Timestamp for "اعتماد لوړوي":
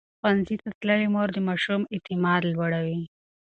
1.93-3.01